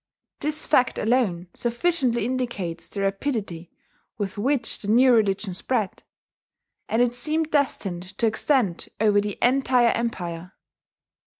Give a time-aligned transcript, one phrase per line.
[0.39, 3.69] This fact alone sufficiently indicates the rapidity
[4.17, 6.01] with which the new religion spread;
[6.89, 10.53] and it seemed destined to extend over the entire empire.